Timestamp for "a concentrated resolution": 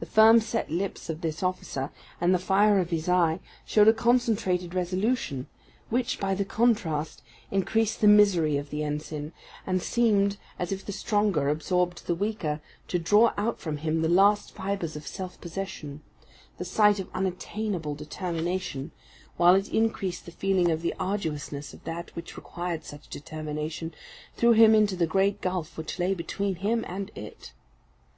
3.86-5.46